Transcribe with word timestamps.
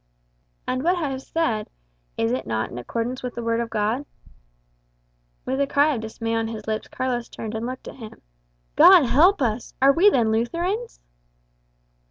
"And 0.67 0.81
what 0.81 0.95
I 0.95 1.11
have 1.11 1.21
said 1.21 1.69
is 2.17 2.31
it 2.31 2.47
not 2.47 2.71
in 2.71 2.79
accordance 2.79 3.21
with 3.21 3.35
the 3.35 3.43
Word 3.43 3.59
of 3.59 3.69
God?" 3.69 4.07
With 5.45 5.61
a 5.61 5.67
cry 5.67 5.93
of 5.93 6.01
dismay 6.01 6.33
on 6.33 6.47
his 6.47 6.65
lips, 6.65 6.87
Carlos 6.87 7.29
turned 7.29 7.53
and 7.53 7.67
looked 7.67 7.87
at 7.87 7.97
him 7.97 8.19
"God 8.75 9.05
help 9.05 9.43
us! 9.43 9.75
Are 9.79 9.91
we 9.93 10.09
then 10.09 10.31
Lutherans?" 10.31 11.01